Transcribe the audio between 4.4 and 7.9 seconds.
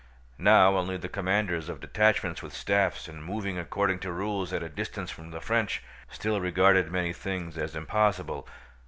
at a distance from the French, still regarded many things as